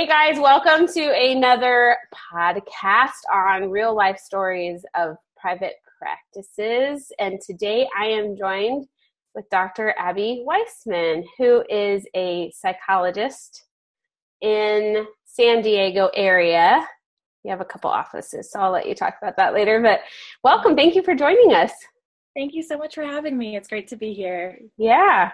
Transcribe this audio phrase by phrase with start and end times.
[0.00, 1.94] Hey guys, welcome to another
[2.32, 7.12] podcast on real life stories of private practices.
[7.18, 8.86] And today I am joined
[9.34, 9.94] with Dr.
[9.98, 13.64] Abi Weissman, who is a psychologist
[14.40, 16.82] in San Diego area.
[17.44, 19.82] You have a couple offices, so I'll let you talk about that later.
[19.82, 20.00] But
[20.42, 20.76] welcome.
[20.76, 21.72] Thank you for joining us.
[22.34, 23.54] Thank you so much for having me.
[23.54, 24.60] It's great to be here.
[24.78, 25.32] Yeah.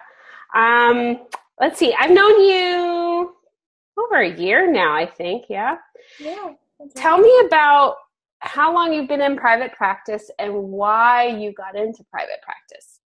[0.56, 1.20] Um,
[1.60, 1.94] let's see.
[1.94, 3.35] I've known you
[3.98, 5.46] over a year now, I think.
[5.48, 5.76] Yeah.
[6.20, 6.52] Yeah.
[6.94, 7.96] Tell me about
[8.40, 13.00] how long you've been in private practice and why you got into private practice.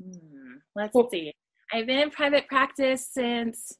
[0.00, 0.54] Hmm.
[0.74, 1.32] Let's see.
[1.72, 3.72] I've been in private practice since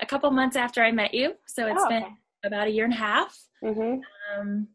[0.00, 1.34] a couple months after I met you.
[1.46, 2.04] So it's Oh, been
[2.44, 3.36] about a year and a half.
[3.62, 4.00] Mm-hmm.
[4.40, 4.68] Um,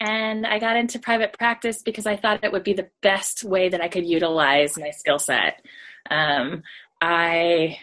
[0.00, 3.68] and I got into private practice because I thought it would be the best way
[3.68, 5.62] that I could utilize my skill set.
[6.10, 6.62] Um,
[7.00, 7.78] I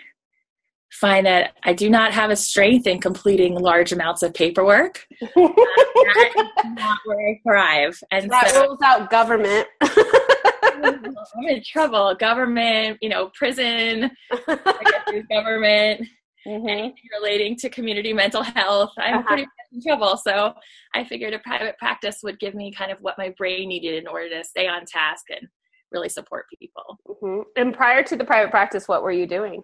[0.99, 5.05] find that I do not have a strength in completing large amounts of paperwork.
[5.21, 7.99] that is not where I thrive.
[8.11, 9.67] And that so rules out government.
[9.81, 12.15] I'm in trouble.
[12.15, 16.07] Government, you know, prison, I guess there's government,
[16.45, 16.69] Mhm.
[16.69, 18.91] anything relating to community mental health.
[18.97, 19.27] I'm Uh-huh.
[19.27, 20.17] pretty in trouble.
[20.17, 20.53] So
[20.93, 24.07] I figured a private practice would give me kind of what my brain needed in
[24.07, 25.47] order to stay on task and
[25.91, 26.99] really support people.
[27.07, 27.43] Mhm.
[27.55, 29.63] And prior to the private practice, what were you doing?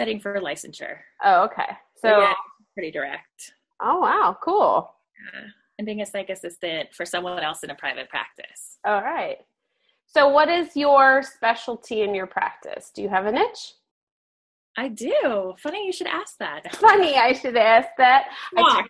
[0.00, 0.98] Studying for licensure.
[1.22, 1.76] Oh, okay.
[1.96, 2.32] So, yeah,
[2.74, 3.52] pretty direct.
[3.80, 4.90] oh wow, cool.
[5.34, 5.42] Uh,
[5.78, 8.78] and being a psych assistant for someone else in a private practice.
[8.84, 9.38] All right.
[10.06, 12.90] So, what is your specialty in your practice?
[12.94, 13.74] Do you have a niche?
[14.76, 15.54] I do.
[15.58, 16.74] Funny you should ask that.
[16.76, 18.26] Funny, I should ask that.
[18.56, 18.82] I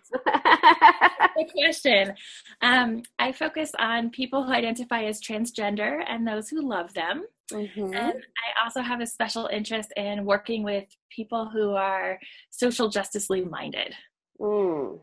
[1.37, 2.13] Good question.
[2.61, 7.25] Um, I focus on people who identify as transgender and those who love them.
[7.51, 7.95] Mhm.
[7.95, 12.19] And I also have a special interest in working with people who are
[12.51, 13.93] social justicely minded,
[14.39, 15.01] Mm,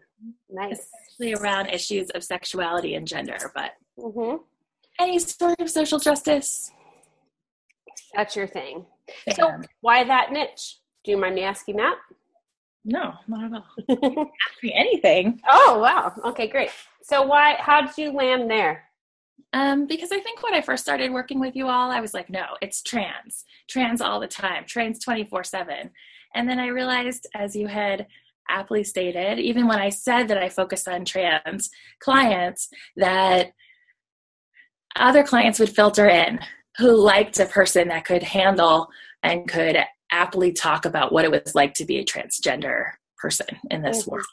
[0.49, 0.79] nice.
[1.19, 4.37] especially around issues of sexuality and gender, but hmm
[5.01, 6.73] any sort of social justice.
[8.15, 8.87] That's your thing.
[9.35, 10.79] So, why that niche?
[11.05, 11.97] Do you mind me asking that?
[12.85, 13.65] no, not at all.
[14.49, 15.41] Ask me anything.
[15.49, 16.13] oh, wow.
[16.25, 16.71] Okay, great.
[17.03, 17.57] So, why?
[17.59, 18.85] How did you land there?
[19.53, 22.29] Um, because I think when I first started working with you all, I was like,
[22.29, 25.91] no, it's trans, trans all the time, trans 24 7.
[26.35, 28.07] And then I realized, as you had
[28.49, 31.71] aptly stated, even when I said that I focused on trans
[32.01, 33.53] clients, that
[34.97, 36.41] other clients would filter in
[36.79, 38.89] who liked a person that could handle
[39.23, 39.77] and could
[40.11, 44.13] aptly talk about what it was like to be a transgender person in this Mhm.
[44.13, 44.25] world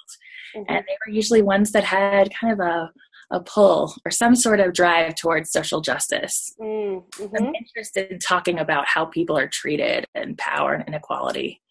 [0.55, 0.65] Mhm.
[0.69, 2.91] and they were usually ones that had kind of a,
[3.31, 6.55] a pull or some sort of drive towards social justice.
[6.61, 7.31] Mm, mhm.
[7.37, 11.61] I'm interested in talking about how people are treated and power and inequality.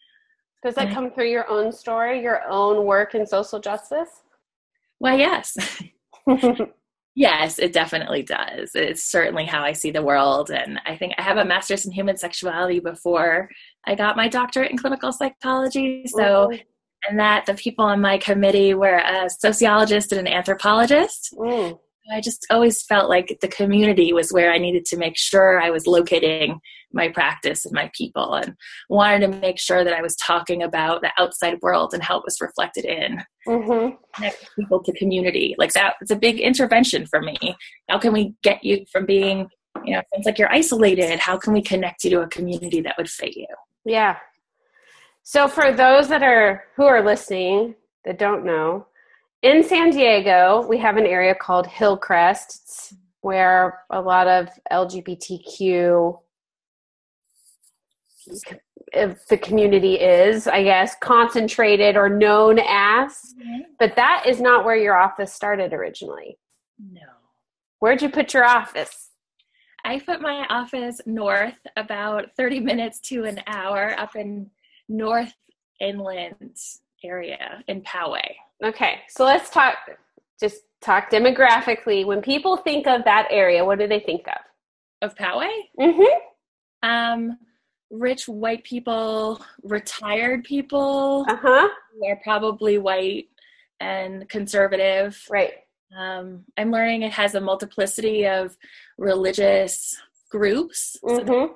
[0.64, 4.22] Does that come through your own story, your own work in social justice?
[4.98, 5.56] Well, yes.
[7.14, 8.70] yes, it definitely does.
[8.74, 10.50] It's certainly how I see the world.
[10.50, 13.48] And I think I have a master's in human sexuality before
[13.84, 16.06] I got my doctorate in clinical psychology.
[16.06, 16.50] So,
[17.08, 21.34] and that the people on my committee were a sociologist and an anthropologist.
[21.38, 21.78] Mm,
[22.12, 25.70] I just always felt like the community was where I needed to make sure I
[25.70, 26.60] was locating
[26.92, 28.54] my practice and my people and
[28.88, 32.24] wanted to make sure that I was talking about the outside world and how it
[32.24, 33.22] was reflected in.
[33.46, 33.96] mhm.
[34.14, 35.54] Connect people to community.
[35.58, 37.36] Like that it's a big intervention for me.
[37.88, 39.48] How can we get you from being,
[39.84, 41.18] you know, it sounds like you're isolated.
[41.18, 43.46] How can we connect you to a community that would fit you?
[43.84, 44.18] Yeah.
[45.22, 48.86] So for those that are who are listening that don't know,
[49.44, 52.94] in San Diego, we have an area called Hillcrest.
[53.20, 56.18] Where a lot of LGBTQ
[58.92, 63.34] if the community is, I guess, concentrated or known as.
[63.40, 63.60] Mm-hmm.
[63.78, 66.38] But that is not where your office started originally.
[66.78, 67.00] No.
[67.80, 69.10] Where'd you put your office?
[69.84, 74.50] I put my office north about 30 minutes to an hour up in
[74.88, 75.34] North
[75.80, 76.56] Inland
[77.02, 78.34] area in Poway.
[78.62, 79.74] Okay, so let's talk
[80.40, 82.04] just talk demographically.
[82.04, 84.38] When people think of that area, what do they think of?
[85.10, 85.50] Of Poway?
[85.78, 86.88] Mm-hmm.
[86.88, 87.38] Um,
[87.90, 91.68] rich white people, retired people Uh huh.
[91.92, 93.28] who are probably white
[93.80, 95.20] and conservative.
[95.30, 95.52] Right.
[95.96, 98.56] Um, I'm learning it has a multiplicity of
[98.98, 99.96] religious
[100.30, 100.96] groups.
[101.04, 101.52] Mm-hmm.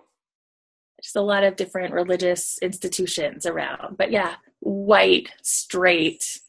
[1.03, 3.97] just a lot of different religious institutions around.
[3.97, 6.41] But yeah, white, straight,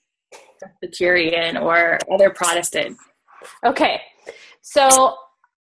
[0.59, 2.97] Presbyterian, or other Protestant.
[3.65, 4.01] Okay.
[4.61, 5.15] So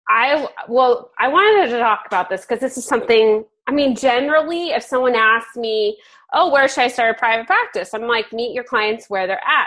[0.09, 3.45] I well, I wanted to talk about this because this is something.
[3.67, 5.99] I mean, generally, if someone asks me,
[6.33, 7.95] oh, where should I start a private practice?
[7.95, 9.67] I'm like, meet your clients where they're at.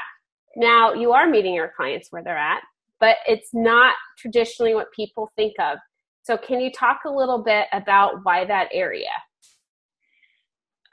[0.56, 2.62] Now, you are meeting your clients where they're at,
[3.02, 5.78] but it's not traditionally what people think of.
[6.24, 9.10] So, can you talk a little bit about why that area?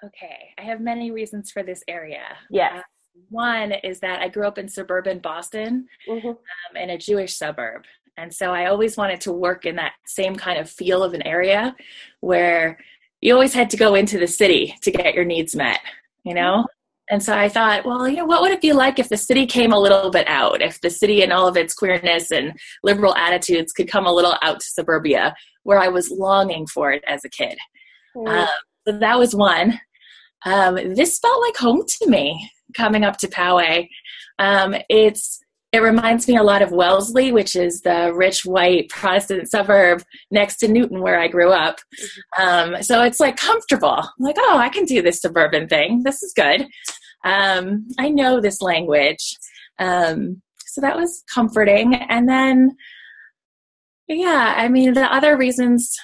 [0.04, 2.24] Okay, I have many reasons for this area.
[2.50, 2.78] Yes.
[2.78, 2.82] Uh,
[3.28, 6.28] One is that I grew up in suburban Boston mm-hmm.
[6.28, 7.82] um, in a Jewish suburb.
[8.16, 11.26] And so I always wanted to work in that same kind of feel of an
[11.26, 11.76] area
[12.20, 12.78] where
[13.20, 15.80] you always had to go into the city to get your needs met,
[16.24, 16.58] you know?
[16.58, 16.64] Mm-hmm.
[17.08, 19.46] And so I thought, well, you know, what would it be like if the city
[19.46, 20.60] came a little bit out?
[20.60, 22.52] If the city and all of its queerness and
[22.82, 25.32] liberal attitudes could come a little out to suburbia
[25.62, 27.56] where I was longing for it as a kid.
[28.16, 28.28] Mm-hmm.
[28.28, 28.48] Um,
[28.86, 29.80] so that was one.
[30.44, 33.88] Um, this felt like home to me coming up to Poway.
[34.38, 35.40] Um, it's
[35.72, 40.56] it reminds me a lot of Wellesley, which is the rich white Protestant suburb next
[40.58, 41.80] to Newton, where I grew up.
[42.38, 43.98] Um, so it's like comfortable.
[43.98, 46.02] I'm like, oh, I can do this suburban thing.
[46.02, 46.66] This is good.
[47.24, 49.36] Um, I know this language.
[49.78, 51.94] Um, so that was comforting.
[51.94, 52.76] And then,
[54.08, 55.94] yeah, I mean, the other reasons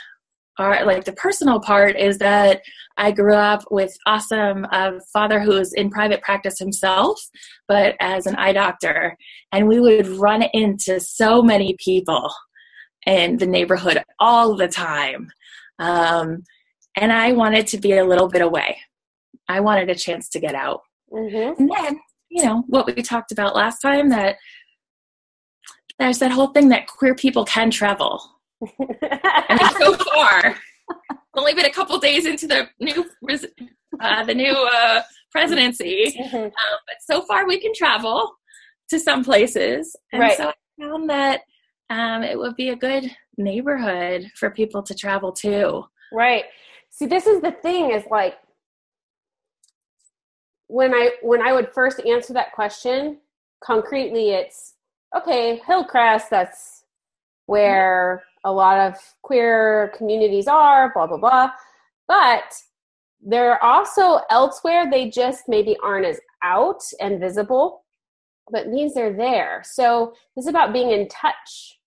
[0.58, 2.62] are like the personal part is that
[2.96, 7.20] I grew up with awesome uh, father who was in private practice himself,
[7.68, 9.16] but as an eye doctor,
[9.50, 12.30] and we would run into so many people
[13.06, 15.30] in the neighborhood all the time.
[15.78, 16.44] Um,
[16.96, 18.76] and I wanted to be a little bit away.
[19.48, 20.82] I wanted a chance to get out.
[21.12, 21.60] Mm-hmm.
[21.60, 22.00] And then,
[22.30, 24.36] you know, what we talked about last time that
[25.98, 28.22] there's that whole thing that queer people can travel.
[29.78, 30.56] So far,
[31.36, 33.04] only been a couple days into the new
[34.00, 36.36] uh, the new uh, presidency, mm-hmm.
[36.36, 36.50] um,
[36.86, 38.32] but so far we can travel
[38.90, 40.36] to some places, and right.
[40.36, 41.40] so I found that
[41.90, 45.84] um, it would be a good neighborhood for people to travel to.
[46.12, 46.44] Right.
[46.90, 48.36] See, this is the thing: is like
[50.68, 53.18] when I when I would first answer that question
[53.64, 54.74] concretely, it's
[55.16, 55.60] okay.
[55.66, 56.30] Hillcrest.
[56.30, 56.84] That's
[57.46, 61.50] where a lot of queer communities are, blah, blah, blah.
[62.08, 62.52] But
[63.20, 67.84] they're also elsewhere, they just maybe aren't as out and visible,
[68.50, 69.62] but means they're there.
[69.64, 71.78] So this is about being in touch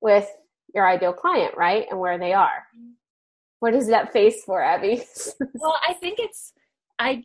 [0.00, 0.28] with
[0.74, 1.86] your ideal client, right?
[1.90, 2.64] And where they are.
[3.58, 5.02] What is that face for, Abi?
[5.54, 6.52] well, I think it's
[6.98, 7.24] I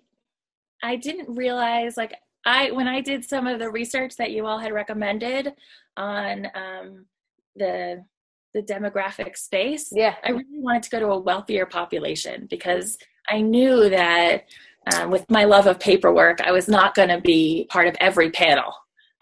[0.84, 2.16] I didn't realize like
[2.46, 5.54] I when I did some of the research that you all had recommended
[5.96, 7.06] on um,
[7.56, 8.04] the
[8.56, 12.98] the demographic space, yeah, I really wanted to go to a wealthier population because
[13.30, 14.46] I knew that
[14.96, 18.32] um, with my love of paperwork, I was not going to be part of every
[18.32, 18.74] panel.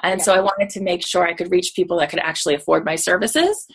[0.04, 0.24] And yeah.
[0.24, 2.96] so I wanted to make sure I could reach people that could actually afford my
[2.96, 3.66] services.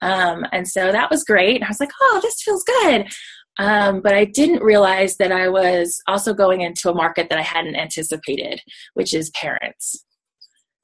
[0.00, 1.62] Um, and so that was great.
[1.62, 3.12] I was like, oh, this feels good.
[3.58, 7.42] Um, but I didn't realize that I was also going into a market that I
[7.42, 8.62] hadn't anticipated,
[8.94, 10.04] which is parents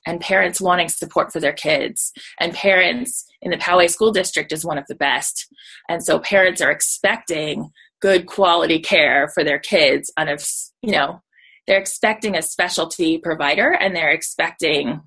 [0.06, 2.12] and parents wanting support for their kids.
[2.41, 5.47] And parents in the Poway school district is one of the best.
[5.88, 7.70] And so parents are expecting
[8.00, 10.37] good quality care for their kids on a
[10.82, 11.23] you know
[11.67, 15.00] they're expecting a specialty provider and they're expecting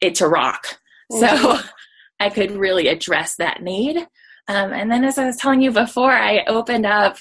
[0.00, 0.78] it to rock.
[1.12, 1.42] Mm-hmm.
[1.42, 1.60] so
[2.20, 3.96] i could really address that need.
[4.48, 7.16] Um, and then as i was telling you before i opened up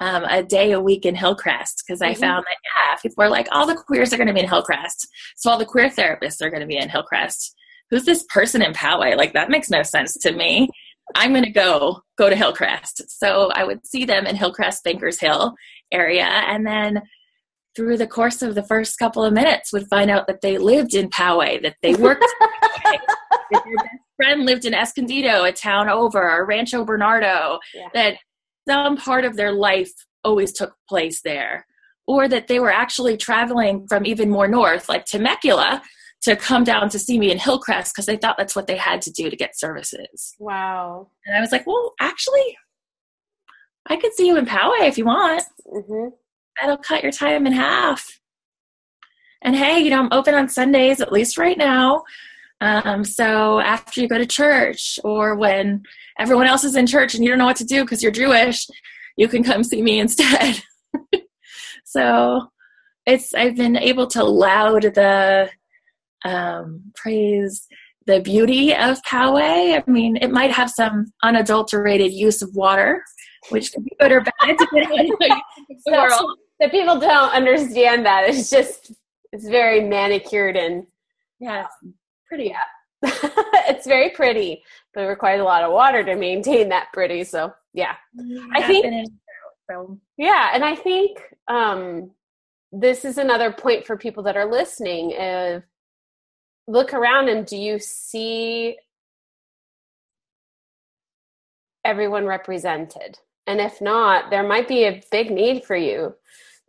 [0.00, 2.20] um, a day a week in Hillcrest because I mm-hmm.
[2.20, 5.08] found that yeah, people are like, all the queers are going to be in Hillcrest,
[5.36, 7.54] so all the queer therapists are going to be in Hillcrest.
[7.90, 9.16] Who's this person in Poway?
[9.16, 10.68] Like that makes no sense to me.
[11.16, 13.10] I'm going to go go to Hillcrest.
[13.10, 15.54] So I would see them in Hillcrest, Bankers Hill
[15.92, 17.02] area, and then
[17.76, 20.94] through the course of the first couple of minutes would find out that they lived
[20.94, 22.24] in Poway, that they worked
[23.52, 27.88] that their best friend lived in Escondido, a town over, or Rancho Bernardo, yeah.
[27.94, 28.16] that
[28.70, 29.90] some part of their life
[30.22, 31.66] always took place there,
[32.06, 35.82] or that they were actually traveling from even more north, like Temecula,
[36.22, 39.02] to come down to see me in Hillcrest because they thought that's what they had
[39.02, 40.34] to do to get services.
[40.38, 41.08] Wow.
[41.26, 42.56] And I was like, well, actually,
[43.88, 45.42] I could see you in Poway if you want.
[45.66, 46.08] Mm-hmm.
[46.60, 48.20] That'll cut your time in half.
[49.42, 52.04] And hey, you know, I'm open on Sundays, at least right now.
[52.60, 55.82] Um, so after you go to church or when
[56.18, 58.66] everyone else is in church and you don't know what to do because you're Jewish,
[59.16, 60.62] you can come see me instead.
[61.84, 62.50] so
[63.06, 65.50] it's I've been able to loud the
[66.24, 67.66] um, praise
[68.06, 69.80] the beauty of Poway.
[69.80, 73.02] I mean, it might have some unadulterated use of water,
[73.50, 75.40] which could be good or bad depending on
[75.86, 76.38] the world.
[76.58, 78.92] That people don't understand that it's just
[79.32, 80.86] it's very manicured and
[81.38, 81.66] yeah,
[82.30, 82.54] pretty.
[82.54, 82.62] Yeah.
[83.68, 84.62] it's very pretty,
[84.94, 87.24] but it requires a lot of water to maintain that pretty.
[87.24, 87.94] So yeah,
[88.54, 89.08] I think
[89.70, 91.18] So yeah, and I think
[91.48, 92.10] um,
[92.72, 95.12] this is another point for people that are listening.
[95.12, 95.64] If
[96.66, 98.76] look around and do you see
[101.84, 103.18] everyone represented?
[103.46, 106.14] And if not, there might be a big need for you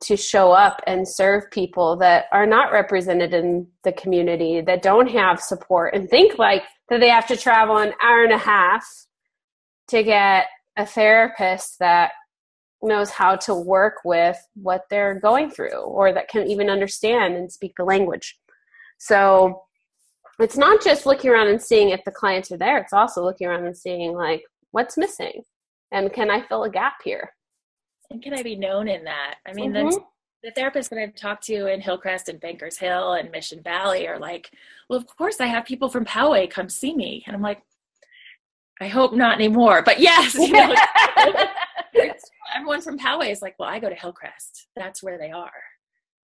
[0.01, 5.09] to show up and serve people that are not represented in the community, that don't
[5.09, 8.85] have support, and think like that they have to travel an hour and a half
[9.89, 12.11] to get a therapist that
[12.81, 17.51] knows how to work with what they're going through or that can even understand and
[17.51, 18.39] speak the language.
[18.97, 19.63] So
[20.39, 23.47] it's not just looking around and seeing if the clients are there, it's also looking
[23.47, 25.43] around and seeing like what's missing
[25.91, 27.33] and can I fill a gap here?
[28.11, 29.35] And can I be known in that?
[29.45, 29.89] I mean, mm-hmm.
[29.89, 34.07] the, the therapists that I've talked to in Hillcrest and Bankers Hill and Mission Valley
[34.07, 34.51] are like,
[34.89, 37.23] well, of course I have people from Poway come see me.
[37.25, 37.61] And I'm like,
[38.81, 40.35] I hope not anymore, but yes.
[40.35, 40.75] You know,
[42.55, 44.67] everyone from Poway is like, well, I go to Hillcrest.
[44.75, 45.51] That's where they are.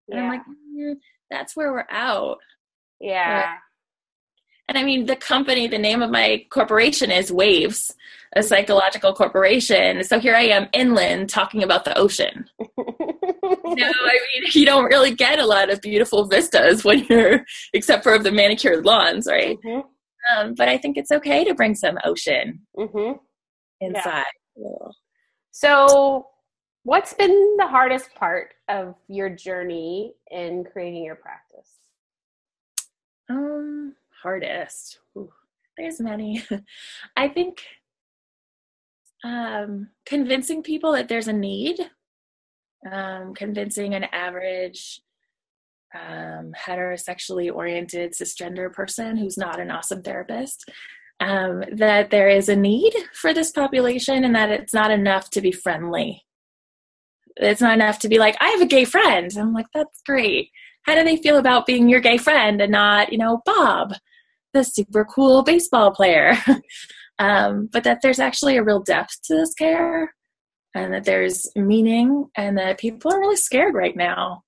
[0.09, 0.23] And yeah.
[0.23, 0.95] I'm like, mm,
[1.29, 2.37] that's where we're out.
[2.99, 3.55] Yeah.
[4.67, 7.93] And I mean, the company, the name of my corporation is Waves,
[8.35, 10.03] a psychological corporation.
[10.03, 12.49] So here I am inland talking about the ocean.
[12.59, 18.03] no, I mean, you don't really get a lot of beautiful vistas when you're, except
[18.03, 19.57] for the manicured lawns, right?
[19.63, 19.87] Mm-hmm.
[20.29, 23.13] Um, but I think it's okay to bring some ocean mm-hmm.
[23.79, 24.25] inside.
[24.57, 24.89] Yeah.
[25.51, 26.27] So,
[26.83, 31.69] what's been the hardest part of your journey in creating your practice?
[33.29, 34.99] Um, hardest.
[35.17, 35.31] Ooh,
[35.77, 36.43] there's many.
[37.15, 37.61] I think
[39.23, 41.79] um, convincing people that there's a need,
[42.91, 45.01] um, convincing an average
[45.95, 50.69] um, heterosexually oriented cisgender person who's not an awesome therapist
[51.19, 55.41] um, that there is a need for this population and that it's not enough to
[55.41, 56.23] be friendly.
[57.37, 59.31] It's not enough to be like, I have a gay friend.
[59.37, 60.51] I'm like, that's great.
[60.87, 63.93] How do they feel about being your gay friend and not, you know, Bob,
[64.53, 66.33] the super cool baseball player?
[67.19, 70.15] um, but that there's actually a real depth to this care
[70.73, 74.43] and that there's meaning and that people are really scared right now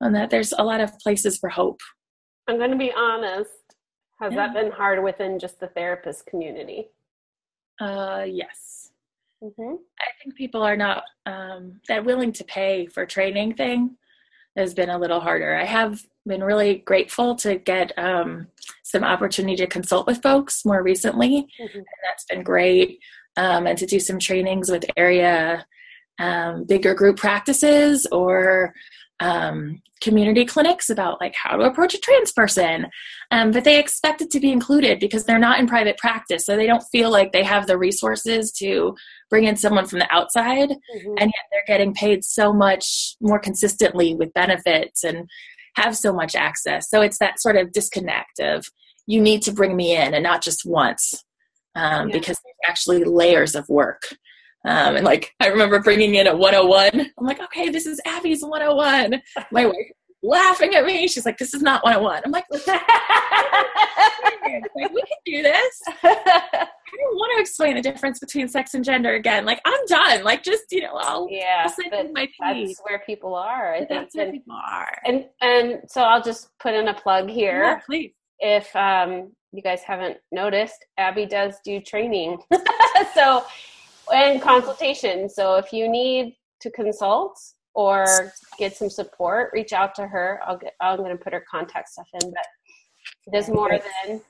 [0.00, 1.80] and that there's a lot of places for hope.
[2.46, 3.50] I'm going to be honest.
[4.20, 4.46] Has yeah.
[4.46, 6.90] that been hard within just the therapist community?
[7.80, 8.92] Uh, yes.
[9.42, 9.74] Mm-hmm.
[9.98, 13.96] I think people are not um, that willing to pay for training thing
[14.56, 15.54] has been a little harder.
[15.54, 18.48] I have been really grateful to get um,
[18.82, 21.78] some opportunity to consult with folks more recently, mm-hmm.
[21.78, 22.98] and that's been great.
[23.36, 25.64] Um, and to do some trainings with area
[26.20, 28.74] um, bigger group practices or
[29.20, 32.86] um, community clinics about like how to approach a trans person
[33.30, 36.56] um, but they expect it to be included because they're not in private practice so
[36.56, 38.94] they don't feel like they have the resources to
[39.28, 41.14] bring in someone from the outside mm-hmm.
[41.18, 45.28] and yet they're getting paid so much more consistently with benefits and
[45.76, 48.64] have so much access so it's that sort of disconnect of
[49.06, 51.14] you need to bring me in and not just once
[51.74, 52.14] um, yeah.
[52.14, 54.02] because there's actually layers of work
[54.64, 57.12] um, and like I remember bringing in a 101.
[57.18, 59.22] I'm like, okay, this is Abi's 101.
[59.50, 59.76] My wife
[60.22, 61.08] laughing at me.
[61.08, 62.22] She's like, this is not 101.
[62.24, 62.64] I'm like, like
[64.92, 65.80] we can do this.
[66.02, 69.44] I don't want to explain the difference between sex and gender again.
[69.44, 70.24] Like I'm done.
[70.24, 71.70] Like just you know, I'll yeah.
[72.12, 73.74] my that's where people are.
[73.74, 74.98] I that's where and, people are.
[75.04, 77.62] And and so I'll just put in a plug here.
[77.62, 78.12] Yeah, please.
[78.40, 82.38] If um, you guys haven't noticed, Abi does do training.
[83.14, 83.44] so
[84.12, 85.28] and consultation.
[85.28, 87.38] So if you need to consult
[87.74, 90.40] or get some support, reach out to her.
[90.46, 90.74] I'll get.
[90.80, 92.46] I'm going to put her contact stuff in, but
[93.32, 94.20] there's more than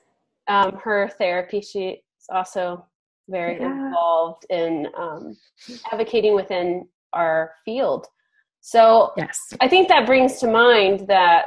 [0.47, 1.61] um, her therapy.
[1.61, 1.97] She's
[2.29, 2.85] also
[3.29, 3.71] very yeah.
[3.71, 5.35] involved in um,
[5.91, 8.07] advocating within our field.
[8.61, 9.53] So yes.
[9.59, 11.45] I think that brings to mind that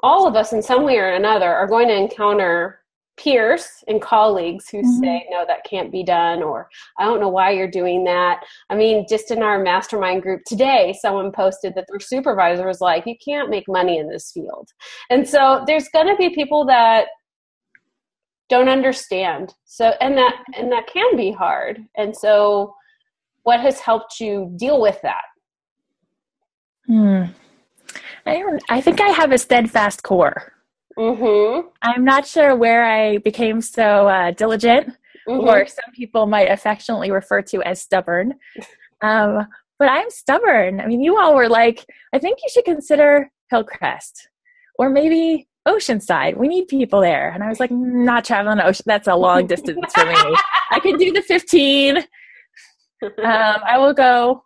[0.00, 2.80] all of us, in some way or another, are going to encounter
[3.16, 5.00] peers and colleagues who mm-hmm.
[5.00, 6.68] say no that can't be done or
[6.98, 8.40] i don't know why you're doing that.
[8.70, 13.06] I mean just in our mastermind group today someone posted that their supervisor was like
[13.06, 14.68] you can't make money in this field.
[15.10, 17.06] And so there's going to be people that
[18.48, 19.54] don't understand.
[19.64, 21.84] So and that and that can be hard.
[21.96, 22.74] And so
[23.42, 25.24] what has helped you deal with that?
[26.86, 27.22] Hmm.
[28.26, 30.52] I, I think i have a steadfast core
[30.98, 31.68] Mm-hmm.
[31.82, 34.88] I'm not sure where I became so uh, diligent,
[35.28, 35.48] mm-hmm.
[35.48, 38.34] or some people might affectionately refer to as stubborn.
[39.02, 39.46] Um,
[39.78, 40.80] but I'm stubborn.
[40.80, 41.84] I mean, you all were like,
[42.14, 44.28] I think you should consider Hillcrest
[44.78, 46.36] or maybe Oceanside.
[46.36, 47.30] We need people there.
[47.30, 48.84] And I was like, not traveling ocean.
[48.86, 50.14] That's a long distance for me.
[50.70, 51.98] I can do the 15.
[51.98, 52.04] Um,
[53.22, 54.44] I will go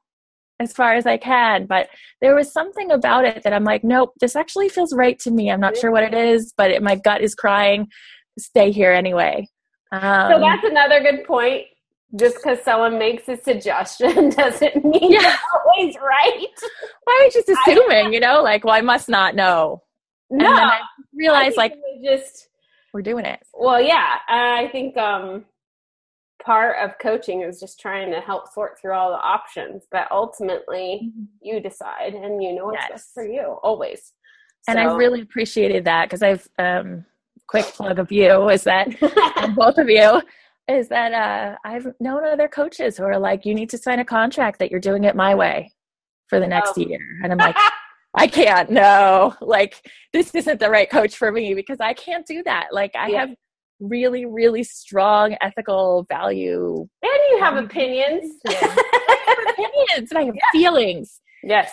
[0.60, 1.66] as far as I can.
[1.66, 1.88] But
[2.20, 5.50] there was something about it that I'm like, nope, this actually feels right to me.
[5.50, 7.88] I'm not sure what it is, but it, my gut is crying,
[8.38, 9.48] stay here anyway.
[9.90, 11.64] Um, so that's another good point.
[12.16, 15.36] Just because someone makes a suggestion doesn't mean yeah.
[15.54, 16.54] always right.
[17.04, 19.82] Why are you just assuming, you know, like, well, I must not know.
[20.28, 20.78] No, and I
[21.12, 21.74] realize I like
[22.04, 22.48] just
[22.92, 23.40] we're doing it.
[23.54, 25.44] Well, yeah, I think um,
[26.44, 31.02] part of coaching is just trying to help sort through all the options, but ultimately
[31.04, 31.24] mm-hmm.
[31.40, 32.90] you decide and you know what's yes.
[32.90, 34.12] best for you always.
[34.68, 34.82] And so.
[34.82, 37.04] I really appreciated that because I've um,
[37.46, 38.88] quick plug of you is that
[39.56, 40.20] both of you
[40.68, 44.04] is that uh, I've known other coaches who are like, you need to sign a
[44.04, 45.72] contract that you're doing it my way
[46.28, 46.80] for the next oh.
[46.82, 47.56] year, and I'm like.
[48.16, 52.42] I can't, no, like this isn't the right coach for me because I can't do
[52.42, 52.70] that.
[52.72, 53.20] Like I yeah.
[53.20, 53.30] have
[53.80, 56.86] really, really strong ethical value.
[57.02, 58.34] And you have opinions.
[58.46, 58.52] I
[59.26, 60.50] have opinions and I have yeah.
[60.52, 61.20] feelings.
[61.42, 61.72] Yes.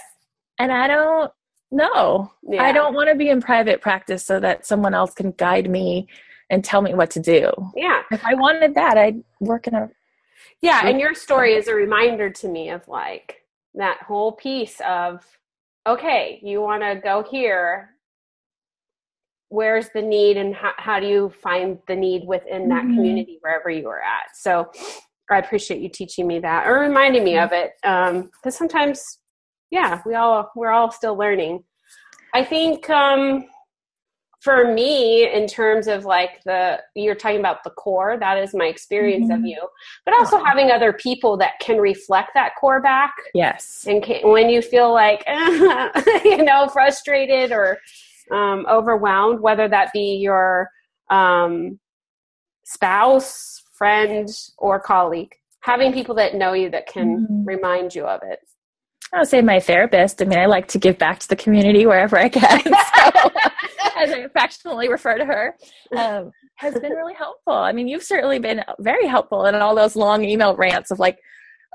[0.60, 1.32] And I don't
[1.72, 2.32] know.
[2.44, 2.64] Yeah.
[2.64, 6.08] I don't want to be in private practice so that someone else can guide me
[6.50, 7.52] and tell me what to do.
[7.76, 8.04] Yeah.
[8.12, 9.90] If I wanted that, I'd work in a.
[10.62, 10.88] Yeah.
[10.88, 13.44] And your story is a reminder to me of like
[13.76, 15.26] that whole piece of,
[15.86, 17.97] okay, you want to go here
[19.50, 22.96] where's the need and how, how do you find the need within that mm-hmm.
[22.96, 24.70] community wherever you are at so
[25.32, 29.20] i appreciate you teaching me that or reminding me of it because um, sometimes
[29.72, 31.64] yeah we all we're all still learning
[32.34, 33.46] i think um,
[34.42, 38.66] for me in terms of like the you're talking about the core that is my
[38.66, 39.42] experience mm-hmm.
[39.42, 39.68] of you
[40.06, 44.50] but also having other people that can reflect that core back yes and can, when
[44.50, 45.24] you feel like
[46.24, 47.80] you know frustrated or
[48.32, 50.70] um, overwhelmed, whether that be your
[51.10, 51.80] um,
[52.66, 55.34] spouse, friend, or colleague.
[55.62, 57.46] Having people that know you that can mm-hmm.
[57.46, 58.40] remind you of it.
[59.14, 60.22] I'll say my therapist.
[60.22, 62.62] I mean, I like to give back to the community wherever I can.
[62.98, 63.30] So,
[63.98, 65.56] as I affectionately refer to her,
[65.96, 67.54] um, has been really helpful.
[67.54, 71.18] I mean, you've certainly been very helpful in all those long email rants of like,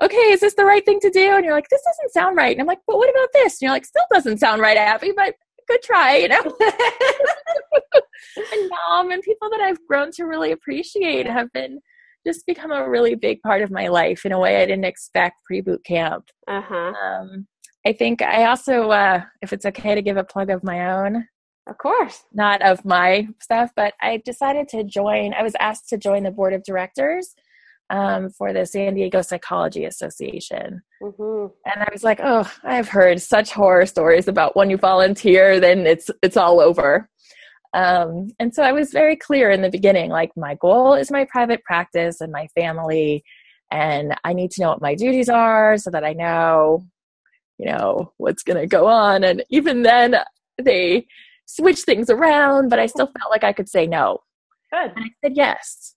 [0.01, 1.35] okay, is this the right thing to do?
[1.35, 2.51] And you're like, this doesn't sound right.
[2.51, 3.53] And I'm like, but what about this?
[3.53, 5.35] And you're like, still doesn't sound right, Abi, but
[5.73, 6.41] good try, you know.
[8.51, 11.79] and mom and people that I've grown to really appreciate have been
[12.25, 15.43] just become a really big part of my life in a way I didn't expect
[15.45, 16.25] pre boot camp.
[16.47, 16.93] Uh-huh.
[16.93, 17.47] Um,
[17.85, 21.27] I think I also, uh, if it's okay to give a plug of my own,
[21.67, 25.33] of course, not of my stuff, but I decided to join.
[25.33, 27.35] I was asked to join the board of directors
[27.93, 30.81] um, for the San Diego Psychology Association.
[31.01, 31.53] Mm-hmm.
[31.65, 35.85] And I was like, oh, I've heard such horror stories about when you volunteer, then
[35.85, 37.07] it's it's all over.
[37.75, 41.25] Um, and so I was very clear in the beginning, like my goal is my
[41.25, 43.23] private practice and my family,
[43.69, 46.85] and I need to know what my duties are so that I know,
[47.59, 49.23] you know, what's going to go on.
[49.23, 50.15] And even then,
[50.61, 51.05] they
[51.45, 54.19] switch things around, but I still felt like I could say no.
[54.71, 54.93] Good.
[54.95, 55.95] And I said yes.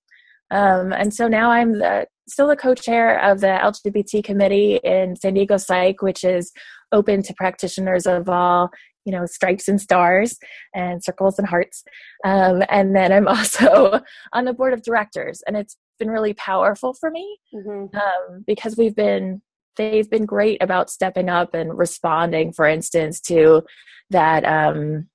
[0.50, 5.34] Um, and so now I'm the, still the co-chair of the LGBT committee in San
[5.34, 6.52] Diego Psych, which is
[6.92, 8.70] open to practitioners of all,
[9.04, 10.36] you know, stripes and stars
[10.74, 11.84] and circles and hearts.
[12.24, 14.00] Um, and then I'm also
[14.32, 17.96] on the board of directors, and it's been really powerful for me mm-hmm.
[17.96, 19.42] um, because we've been
[19.76, 22.52] they've been great about stepping up and responding.
[22.52, 23.62] For instance, to
[24.10, 24.44] that.
[24.44, 25.08] Um,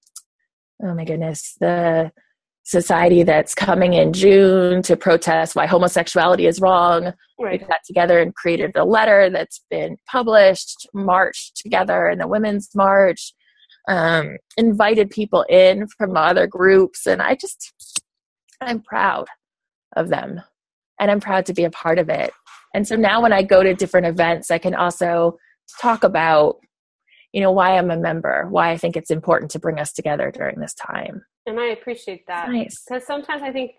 [0.83, 2.11] oh my goodness, the
[2.63, 7.13] society that's coming in June to protest why homosexuality is wrong.
[7.39, 7.59] Right.
[7.61, 12.69] We got together and created a letter that's been published, marched together in the Women's
[12.75, 13.33] March,
[13.87, 17.07] um, invited people in from other groups.
[17.07, 17.73] And I just,
[18.61, 19.27] I'm proud
[19.95, 20.41] of them
[20.99, 22.31] and I'm proud to be a part of it.
[22.73, 25.37] And so now when I go to different events, I can also
[25.79, 26.57] talk about
[27.33, 30.31] you know why i'm a member why i think it's important to bring us together
[30.31, 33.71] during this time and i appreciate that nice because sometimes i think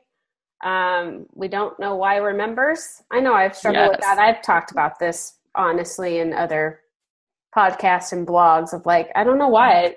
[0.65, 3.91] um, we don't know why we're members i know i've struggled yes.
[3.91, 6.81] with that i've talked about this honestly in other
[7.57, 9.95] podcasts and blogs of like i don't know why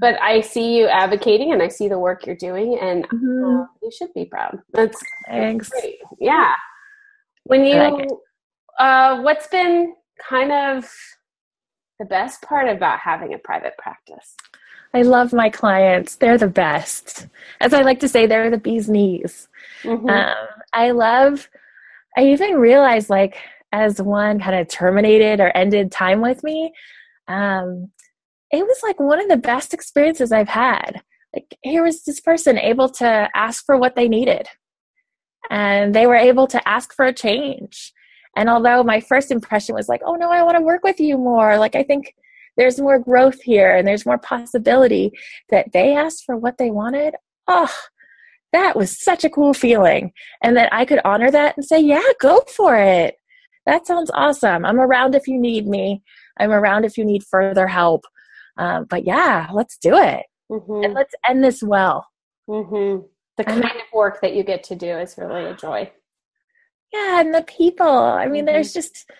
[0.00, 3.60] but i see you advocating and i see the work you're doing and mm-hmm.
[3.60, 5.98] uh, you should be proud that's thanks great.
[6.18, 6.54] yeah
[7.44, 8.08] when you like
[8.78, 9.94] uh, what's been
[10.28, 10.90] kind of
[11.98, 14.34] the best part about having a private practice?
[14.94, 16.16] I love my clients.
[16.16, 17.26] They're the best.
[17.60, 19.48] As I like to say, they're the bee's knees.
[19.82, 20.08] Mm-hmm.
[20.08, 21.48] Um, I love,
[22.16, 23.36] I even realized, like,
[23.72, 26.72] as one kind of terminated or ended time with me,
[27.28, 27.90] um,
[28.50, 31.02] it was like one of the best experiences I've had.
[31.34, 34.48] Like, here was this person able to ask for what they needed,
[35.50, 37.92] and they were able to ask for a change
[38.36, 41.16] And although my first impression was like, oh no, I want to work with you
[41.16, 42.14] more, like I think
[42.56, 45.12] there's more growth here and there's more possibility
[45.50, 47.14] that they asked for what they wanted.
[47.46, 47.72] Oh,
[48.52, 50.12] that was such a cool feeling.
[50.42, 53.16] And that I could honor that and say, yeah, go for it.
[53.66, 54.64] That sounds awesome.
[54.64, 56.02] I'm around if you need me.
[56.38, 58.04] I'm around if you need further help.
[58.56, 60.24] Um, but yeah, let's do it.
[60.50, 60.84] Mm-hmm.
[60.84, 62.06] And let's end this well.
[62.48, 63.04] Mm-hmm.
[63.36, 65.90] The kind of work that you get to do is really a joy.
[66.92, 67.86] Yeah, and the people.
[67.86, 68.54] I mean, mm-hmm.
[68.54, 69.10] there's just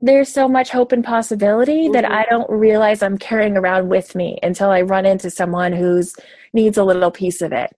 [0.00, 1.92] there's so much hope and possibility mm-hmm.
[1.92, 6.14] that I don't realize I'm carrying around with me until I run into someone who's
[6.52, 7.70] needs a little piece of it.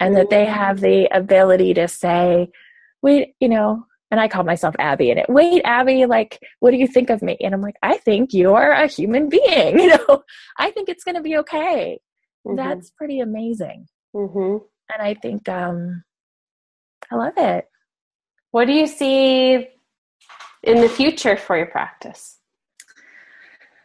[0.00, 0.18] And mm-hmm.
[0.18, 0.54] that they mm-hmm.
[0.54, 2.50] have the ability to say,
[3.02, 5.26] wait, you know, and I call myself Abi in it.
[5.28, 7.36] Wait, Abi, like, what do you think of me?
[7.40, 9.78] And I'm like, I think you're a human being.
[9.84, 10.22] You know,
[10.58, 11.98] I think it's going to be okay.
[12.46, 12.56] Mm-hmm.
[12.56, 13.86] That's pretty amazing.
[14.14, 14.64] Mm-hmm.
[14.92, 16.04] And I think um,
[17.10, 17.66] I love it.
[18.50, 19.68] What do you see
[20.64, 22.38] in the future for your practice?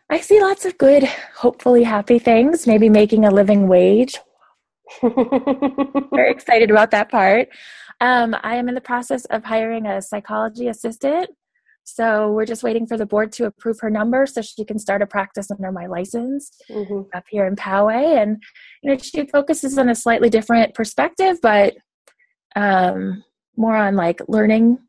[0.09, 1.03] I see lots of good,
[1.35, 4.17] hopefully happy things, maybe making a living wage.
[5.01, 7.49] Very excited about that part.
[8.01, 11.29] Um, I am in the process of hiring a psychology assistant.
[11.83, 15.01] So we're just waiting for the board to approve her number so she can start
[15.01, 17.01] a practice under my license mm-hmm.
[17.15, 18.21] up here in Poway.
[18.21, 18.41] And
[18.81, 21.75] you know, she focuses on a slightly different perspective, but
[22.55, 23.23] um,
[23.57, 24.79] more on like learning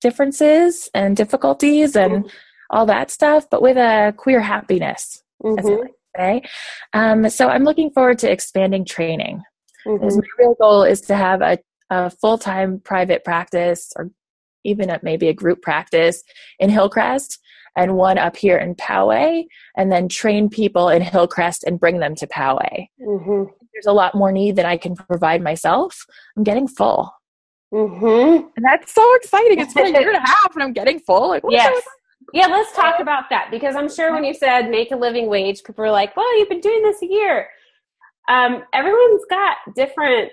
[0.00, 2.30] differences and difficulties and
[2.70, 5.86] all that stuff, but with a queer happiness, mm-hmm.
[6.16, 6.42] say.
[6.92, 9.42] Um, so I'm looking forward to expanding training.
[9.86, 10.16] Mm-hmm.
[10.16, 11.58] My real goal is to have a,
[11.90, 14.10] a full time private practice or
[14.64, 16.22] even a, maybe a group practice
[16.58, 17.38] in Hillcrest
[17.76, 19.44] and one up here in Poway,
[19.76, 22.86] and then train people in Hillcrest and bring them to Poway.
[23.00, 23.44] Mm-hmm.
[23.72, 26.06] There's a lot more need than I can provide myself.
[26.36, 27.12] I'm getting full.
[27.74, 28.46] Mm-hmm.
[28.56, 29.58] And that's so exciting.
[29.58, 31.28] It's been a year and a half and I'm getting full.
[31.28, 31.82] Like, yes.
[32.32, 35.62] Yeah, let's talk about that because I'm sure when you said make a living wage,
[35.62, 37.48] people were like, well, you've been doing this a year.
[38.28, 40.30] Um, everyone's got different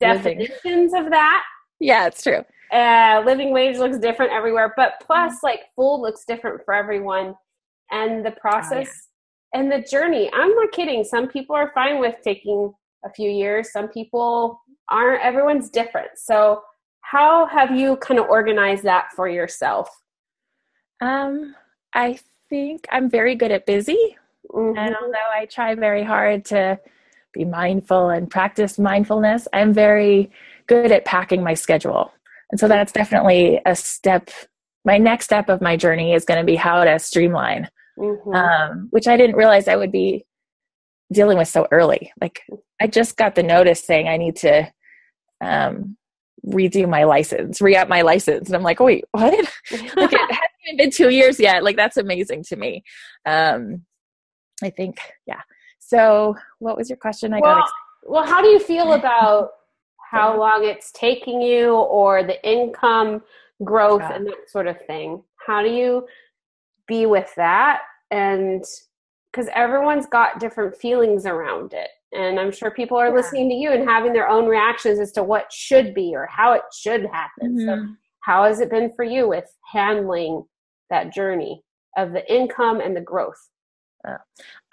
[0.00, 0.94] definitions living.
[0.94, 1.44] of that.
[1.80, 2.44] Yeah, it's true.
[2.72, 5.46] Uh, living wage looks different everywhere, but plus, mm-hmm.
[5.46, 7.34] like, full looks different for everyone.
[7.90, 9.60] And the process oh, yeah.
[9.60, 11.04] and the journey, I'm not kidding.
[11.04, 12.72] Some people are fine with taking
[13.04, 16.62] a few years, some people aren't everyone's different so
[17.02, 19.88] how have you kind of organized that for yourself
[21.00, 21.54] um
[21.94, 24.16] i think i'm very good at busy
[24.50, 24.78] mm-hmm.
[24.78, 26.78] and although i try very hard to
[27.32, 30.30] be mindful and practice mindfulness i'm very
[30.66, 32.12] good at packing my schedule
[32.50, 34.30] and so that's definitely a step
[34.84, 38.34] my next step of my journey is going to be how to streamline mm-hmm.
[38.34, 40.24] um, which i didn't realize i would be
[41.12, 42.42] dealing with so early like
[42.80, 44.70] i just got the notice saying i need to
[45.40, 45.96] um,
[46.46, 48.48] redo my license, re up my license.
[48.48, 49.32] And I'm like, wait, what?
[49.34, 51.64] like it hasn't even been two years yet.
[51.64, 52.84] Like that's amazing to me.
[53.26, 53.82] Um,
[54.62, 55.42] I think, yeah.
[55.78, 57.32] So what was your question?
[57.32, 57.70] I well, got
[58.04, 59.50] well, how do you feel about
[60.10, 63.22] how long it's taking you or the income
[63.64, 64.14] growth yeah.
[64.14, 65.22] and that sort of thing?
[65.46, 66.06] How do you
[66.86, 67.80] be with that?
[68.10, 68.64] And
[69.30, 73.14] because everyone's got different feelings around it and i'm sure people are yeah.
[73.14, 76.52] listening to you and having their own reactions as to what should be or how
[76.52, 77.56] it should happen.
[77.56, 77.66] Mm-hmm.
[77.66, 80.44] so how has it been for you with handling
[80.90, 81.62] that journey
[81.96, 83.48] of the income and the growth?
[84.06, 84.16] Uh,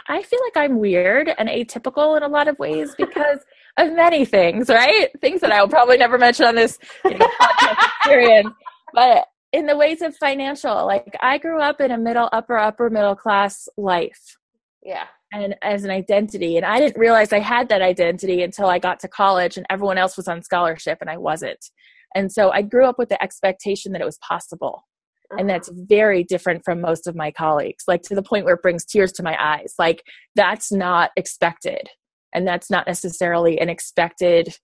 [0.07, 3.39] i feel like i'm weird and atypical in a lot of ways because
[3.77, 5.09] of many things right?
[5.19, 7.27] Things that i will probably never mention on this you know,
[7.97, 8.49] experience.
[8.93, 12.89] But in the ways of financial like i grew up in a middle upper upper
[12.89, 14.37] middle class life.
[14.83, 16.57] Yeah and as an identity.
[16.57, 19.97] And i didn't realize i had that identity until i got to college and everyone
[19.97, 21.69] else was on scholarship and i wasn't.
[22.15, 24.85] And so i grew up with the expectation that it was possible.
[25.31, 25.39] Uh-huh.
[25.39, 28.61] and that's very different from most of my colleagues like to the point where it
[28.61, 29.73] brings tears to my eyes.
[29.79, 30.03] Like
[30.35, 31.89] that's not expected.
[32.31, 34.55] And that's not necessarily an expected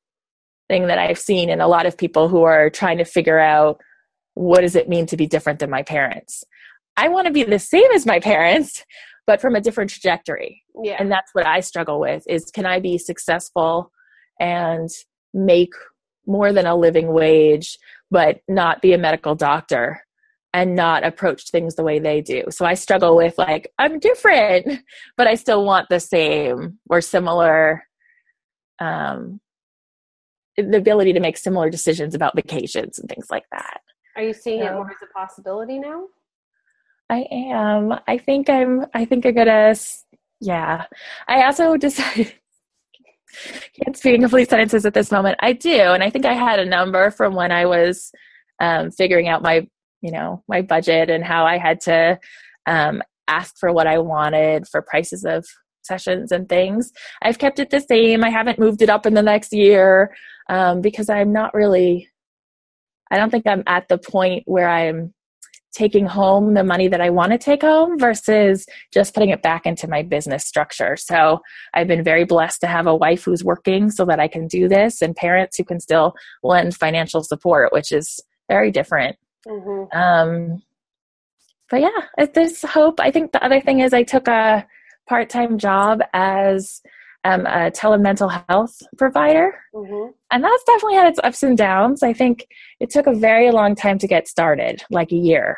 [0.67, 3.81] thing that i've seen in a lot of people who are trying to figure out
[4.35, 6.43] what does it mean to be different than my parents?
[6.97, 8.85] I want to be the same as my parents
[9.27, 10.63] but from a different trajectory.
[10.83, 10.97] Yeah.
[10.99, 13.91] And that's what I struggle with is can I be successful
[14.39, 14.89] and
[15.33, 15.73] make
[16.27, 17.77] more than a living wage,
[18.09, 20.03] but not be a medical doctor
[20.53, 22.43] and not approach things the way they do.
[22.49, 24.81] So I struggle with like, I'm different,
[25.17, 27.83] but I still want the same or similar
[28.79, 29.39] um
[30.57, 33.81] the ability to make similar decisions about vacations and things like that.
[34.15, 36.05] Are you seeing so, it more as a possibility now?
[37.11, 37.93] I am.
[38.07, 38.85] I think I'm.
[38.93, 39.75] I think I'm gonna.
[40.39, 40.85] Yeah.
[41.27, 42.33] I also decided.
[43.83, 45.37] can't speak complete sentences at this moment.
[45.41, 48.11] I do, and I think I had a number from when I was
[48.61, 49.67] um, figuring out my
[50.01, 52.17] you know my budget and how I had to
[52.65, 55.45] um, ask for what I wanted for prices of
[55.81, 56.93] sessions and things.
[57.21, 58.23] I've kept it the same.
[58.23, 60.15] I haven't moved it up in the next year
[60.49, 62.07] um, because I'm not really.
[63.11, 65.13] I don't think I'm at the point where I'm
[65.73, 69.65] taking home the money that I want to take home versus just putting it back
[69.65, 70.97] into my business structure.
[70.97, 71.39] So
[71.73, 74.67] I've been very blessed to have a wife who's working so that I can do
[74.67, 79.17] this and parents who can still lend financial support, which is very different.
[79.47, 79.97] Mm-hmm.
[79.97, 80.61] Um,
[81.69, 82.99] but yeah, there's hope.
[82.99, 84.67] I think the other thing is I took a
[85.07, 86.81] part time job as
[87.23, 89.53] um, a telemental health provider.
[89.73, 90.11] Mm-hmm.
[90.31, 92.03] And that's definitely had its ups and downs.
[92.03, 92.47] I think
[92.79, 95.57] it took a very long time to get started, like a year.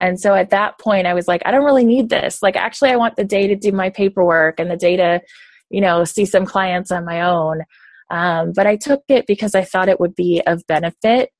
[0.00, 2.42] And so at that point, I was like, I don't really need this.
[2.42, 5.20] Like, actually, I want the day to do my paperwork and the day to,
[5.68, 7.62] you know, see some clients on my own.
[8.10, 11.30] Um, but I took it because I thought it would be of benefit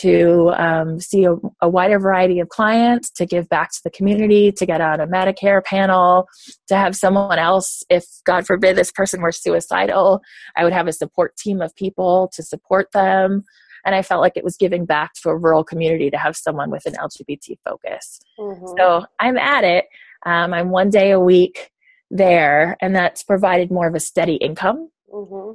[0.00, 4.52] to um, see a, a, wider variety of clients, to give back to the community,
[4.52, 6.28] to get on a Medicare panel,
[6.68, 10.20] to have someone else, if God forbid this person were suicidal,
[10.56, 13.44] I would have a support team of people to support them.
[13.84, 16.70] And I felt like it was giving back to a rural community to have someone
[16.70, 18.20] with an LGBT focus.
[18.38, 18.66] Mm-hmm.
[18.76, 19.86] So I'm at it.
[20.24, 21.70] Um, I'm one day a week
[22.10, 24.90] there, and that's provided more of a steady income.
[25.12, 25.52] Mm-hmm.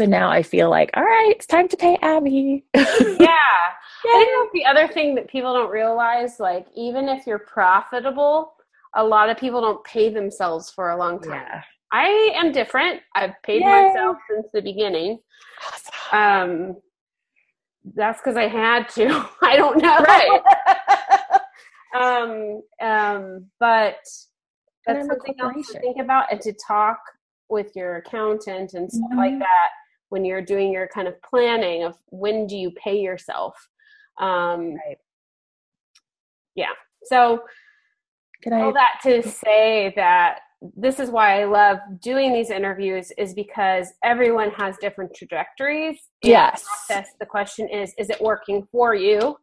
[0.00, 2.64] So now I feel like, all right, it's time to pay Abi.
[2.74, 2.82] yeah.
[3.20, 3.26] yeah.
[4.06, 8.54] I think the other thing that people don't realize, like, even if you're profitable,
[8.96, 11.42] a lot of people don't pay themselves for a long time.
[11.46, 11.62] Yeah.
[11.92, 13.02] I am different.
[13.14, 13.88] I've paid Yay.
[13.88, 15.18] myself since the beginning.
[16.12, 16.76] Um,
[17.94, 19.28] that's because I had to.
[19.42, 19.98] I don't know.
[19.98, 20.40] Right.
[22.00, 23.98] um, um, but
[24.86, 27.00] that's something else to think about and to talk
[27.50, 29.18] with your accountant and stuff mm-hmm.
[29.18, 29.68] like that
[30.10, 33.54] when you're doing your kind of planning of when do you pay yourself
[34.20, 34.98] um right.
[36.54, 36.72] yeah
[37.04, 37.42] so
[38.42, 40.40] Can all I- that to say that
[40.76, 45.98] this is why I love doing these interviews is because everyone has different trajectories.
[46.22, 46.66] Yes.
[46.88, 49.36] The, the question is, is it working for you?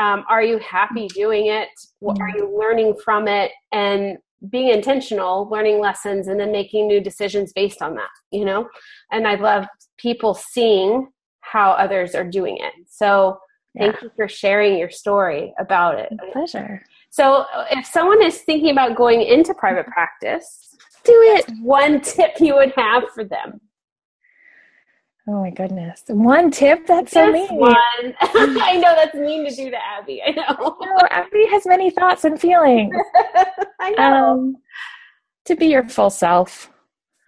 [0.00, 1.68] Um, are you happy doing it?
[1.98, 3.50] What, are you learning from it?
[3.72, 4.16] And
[4.50, 8.68] being intentional, learning lessons, and then making new decisions based on that, you know?
[9.10, 11.08] And I love people seeing
[11.40, 12.72] how others are doing it.
[12.86, 13.38] So
[13.76, 14.00] thank yeah.
[14.02, 16.08] you for sharing your story about it.
[16.12, 16.84] My pleasure.
[17.10, 21.46] So if someone is thinking about going into private practice, do it.
[21.62, 23.60] One tip you would have for them.
[25.28, 26.04] Oh my goodness.
[26.08, 26.86] One tip?
[26.86, 27.54] That's Just so mean.
[27.54, 27.74] One.
[28.22, 30.22] I know that's mean to do to Abi.
[30.22, 30.76] I know.
[30.80, 32.94] No, Abi has many thoughts and feelings.
[33.80, 34.02] I know.
[34.04, 34.56] Um,
[35.44, 36.72] to be your full self.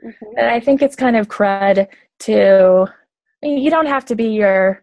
[0.02, 0.38] Mm-hmm.
[0.38, 1.88] And I think it's kind of crud
[2.20, 2.86] to,
[3.42, 4.82] you don't have to be your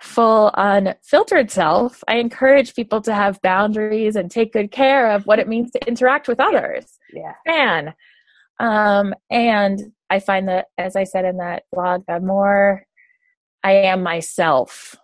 [0.00, 2.04] full unfiltered self.
[2.06, 5.88] I encourage people to have boundaries and take good care of what it means to
[5.88, 6.96] interact with others.
[7.12, 7.34] Yeah.
[7.44, 7.94] Man.
[8.60, 12.84] Um, and I find that, as I said in that blog, the more
[13.62, 14.96] I am myself,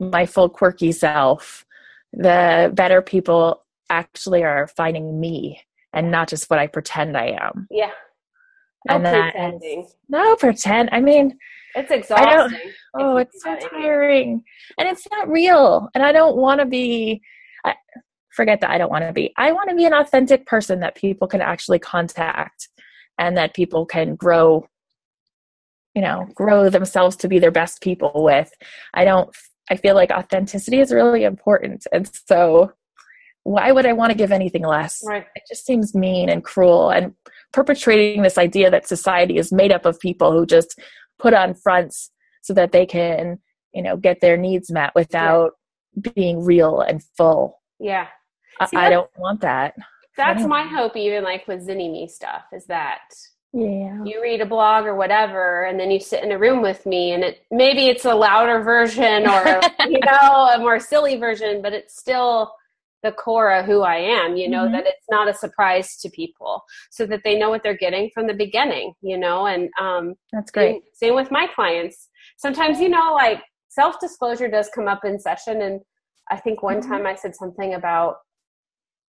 [0.00, 1.64] my full quirky self,
[2.12, 5.60] the better people actually are finding me
[5.92, 7.68] and not just what I pretend I am.
[7.70, 7.90] Yeah.
[8.86, 9.88] No and pretending.
[10.08, 10.90] no pretend.
[10.92, 11.38] I mean,
[11.74, 12.72] it's exhausting.
[12.98, 14.42] oh, it's so tiring.
[14.78, 15.88] And it's not real.
[15.94, 17.22] And I don't want to be,
[17.64, 17.74] I,
[18.32, 19.32] forget that I don't want to be.
[19.36, 22.68] I want to be an authentic person that people can actually contact
[23.18, 24.66] and that people can grow
[25.94, 28.50] you know grow themselves to be their best people with.
[28.94, 29.34] I don't
[29.70, 31.86] i feel like authenticity is really important.
[31.92, 32.72] And so
[33.44, 35.02] why would i want to give anything less?
[35.06, 35.26] Right.
[35.34, 37.14] It just seems mean and cruel and
[37.52, 40.78] perpetrating this idea that society is made up of people who just
[41.18, 42.10] put on fronts
[42.42, 43.38] so that they can
[43.72, 45.52] you know get their needs met without
[45.94, 46.12] yeah.
[46.14, 47.60] being real and full.
[47.78, 48.08] Yeah.
[48.68, 49.74] See, I, I don't want that
[50.16, 53.00] that's my hope even like with Zinni Me stuff is that
[53.52, 56.84] yeah you read a blog or whatever and then you sit in a room with
[56.86, 61.62] me and it maybe it's a louder version or you know a more silly version
[61.62, 62.52] but it's still
[63.04, 64.72] the core of who I am, you know, mm-hmm.
[64.72, 68.26] that it's not a surprise to people so that they know what they're getting from
[68.26, 70.82] the beginning, you know, and um that's great.
[70.94, 72.08] Same, same with my clients.
[72.38, 75.80] Sometimes, you know, like self disclosure does come up in session and
[76.30, 76.90] I think one mm-hmm.
[76.90, 78.16] time I said something about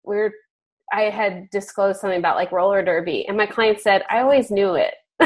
[0.04, 0.34] we're
[0.94, 4.76] I had disclosed something about like roller derby, and my client said, "I always knew
[4.76, 4.94] it."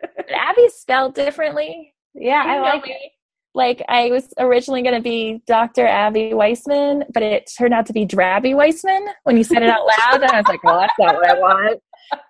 [0.50, 1.94] Abi's spelled differently.
[2.14, 3.12] Yeah, I like it
[3.54, 5.86] like I was originally going to be Dr.
[5.86, 9.86] Abi Weissman, but it turned out to be Drabby Weissman when you said it out
[9.86, 10.22] loud.
[10.22, 11.80] And I was like, well, that's not what I want.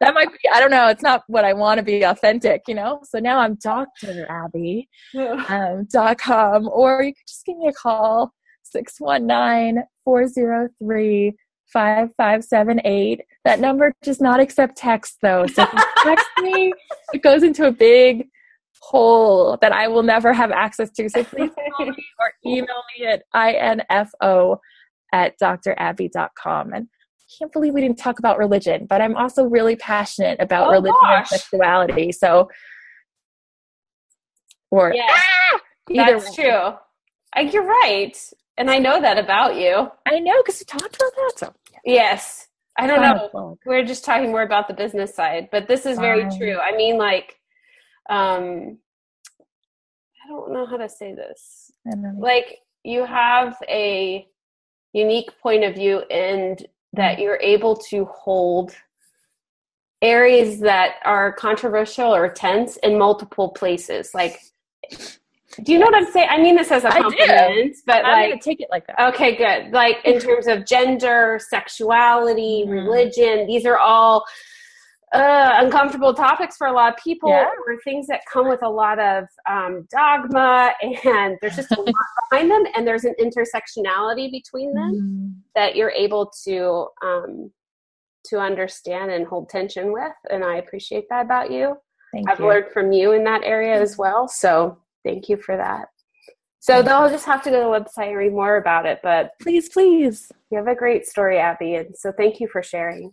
[0.01, 2.75] That might be, I don't know, it's not what I want to be authentic, you
[2.75, 3.01] know?
[3.05, 4.27] So now I'm Dr.
[4.31, 4.89] Abi
[5.49, 8.33] um, dot com, or you could just give me a call,
[8.65, 11.37] 619 403
[11.73, 13.21] 5578.
[13.45, 15.47] That number does not accept text though.
[15.47, 16.73] So if you text me,
[17.13, 18.29] it goes into a big
[18.81, 21.09] hole that I will never have access to.
[21.09, 23.23] So please call me or email me at
[23.91, 24.61] info
[25.13, 26.73] at drabby.com.
[26.73, 30.69] And I can't believe we didn't talk about religion, but I'm also really passionate about
[30.69, 31.31] oh, religion gosh.
[31.33, 32.13] and sexuality.
[32.13, 32.49] So,
[34.71, 35.11] or yes,
[35.55, 35.61] ah!
[35.95, 36.45] that's way.
[36.45, 37.53] true.
[37.53, 38.17] you're right.
[38.57, 39.89] And I know that about you.
[40.07, 41.33] I know because we talked about that.
[41.37, 42.47] So, yes.
[42.79, 43.59] I don't know.
[43.67, 46.59] We're just talking more about the business side, but this is very true.
[46.59, 47.40] I mean, like,
[48.11, 48.77] um
[50.25, 51.71] i don't know how to say this
[52.19, 54.27] like you have a
[54.93, 58.75] unique point of view and that you're able to hold
[60.03, 64.41] areas that are controversial or tense in multiple places like
[65.65, 66.29] do you know what I'm saying?
[66.31, 69.15] I mean this as a compliment, but I'm like take it like that.
[69.15, 69.73] Okay, good.
[69.73, 72.73] Like in terms of gender, sexuality, mm-hmm.
[72.73, 74.25] religion, these are all
[75.13, 77.51] uh, uncomfortable topics for a lot of people yeah.
[77.67, 80.73] or things that come with a lot of um, dogma
[81.05, 81.95] and there's just a lot
[82.31, 85.43] behind them and there's an intersectionality between them mm.
[85.57, 87.51] that you're able to um,
[88.25, 91.75] to understand and hold tension with and i appreciate that about you
[92.13, 92.47] thank i've you.
[92.47, 95.89] learned from you in that area as well so thank you for that
[96.61, 99.33] so they'll just have to go to the website and read more about it but
[99.41, 103.13] please please you have a great story abi and so thank you for sharing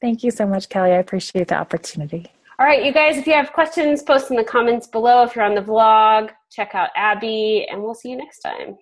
[0.00, 0.92] Thank you so much, Kelly.
[0.92, 2.26] I appreciate the opportunity.
[2.58, 5.22] All right, you guys, if you have questions, post in the comments below.
[5.22, 8.76] If you're on the vlog, check out Abi, and we'll see you next time.